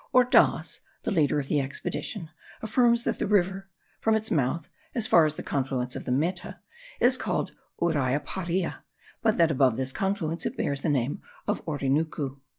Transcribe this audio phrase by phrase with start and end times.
[0.15, 2.31] Ordaz, the leader of the expedition,
[2.63, 3.69] affirms that the river,
[3.99, 6.59] from its mouth as far as the confluence of the Meta,
[6.99, 8.77] is called Uriaparia,
[9.21, 12.39] but that above this confluence it bears the name of Orinucu.